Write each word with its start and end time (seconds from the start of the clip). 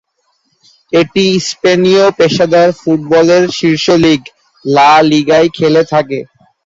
এটি 0.93 1.25
স্পেনীয় 1.47 2.05
পেশাদার 2.17 2.69
ফুটবলের 2.79 3.43
শীর্ষ 3.57 3.85
লীগ, 4.03 4.21
লা 4.65 4.91
লিগায় 5.09 5.49
খেলে 5.57 5.83
থাকে। 5.91 6.19